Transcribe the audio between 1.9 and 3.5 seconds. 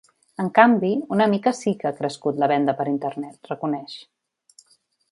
ha crescut la venda per internet”,